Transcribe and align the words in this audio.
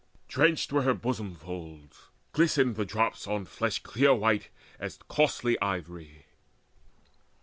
Drenched 0.27 0.73
were 0.73 0.81
her 0.81 0.95
bosom 0.95 1.35
folds, 1.35 2.05
glistened 2.33 2.75
the 2.75 2.85
drops 2.85 3.27
On 3.27 3.45
flesh 3.45 3.77
clear 3.83 4.15
white 4.15 4.49
as 4.79 4.97
costly 5.07 5.61
ivory. 5.61 6.25